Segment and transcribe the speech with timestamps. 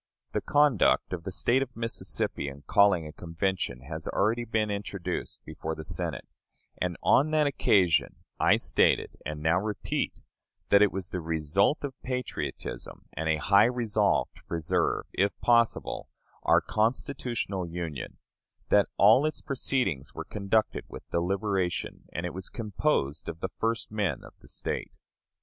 [0.31, 5.45] The conduct of the State of Mississippi in calling a convention has already been introduced
[5.45, 6.27] before the Senate;
[6.81, 10.15] and on that occasion I stated, and now repeat,
[10.69, 16.09] that it was the result of patriotism, and a high resolve to preserve, if possible,
[16.41, 18.17] our constitutional Union;
[18.69, 23.91] that all its proceedings were conducted with deliberation, and it was composed of the first
[23.91, 24.93] men of the State.